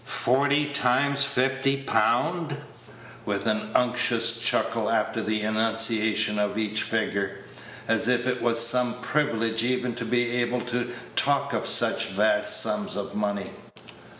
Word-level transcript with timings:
Forty 0.03 0.65
times 0.65 1.25
fifty 1.25 1.77
pound," 1.77 2.57
with 3.23 3.45
an 3.45 3.69
unctuous 3.75 4.39
chuckle 4.39 4.89
after 4.89 5.21
the 5.21 5.41
enunciation 5.43 6.39
of 6.39 6.57
each 6.57 6.81
figure, 6.81 7.41
as 7.87 8.07
if 8.07 8.25
it 8.25 8.41
was 8.41 8.65
some 8.65 8.99
privilege 9.01 9.61
even 9.63 9.93
to 9.93 10.03
be 10.05 10.37
able 10.37 10.61
to 10.61 10.91
talk 11.15 11.53
of 11.53 11.67
such 11.67 12.07
vast 12.07 12.59
sums 12.61 12.95
of 12.95 13.13
money. 13.13 13.51